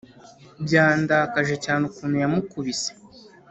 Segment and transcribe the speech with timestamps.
[0.65, 2.89] Byandakaje cyane ukuntu yamukubise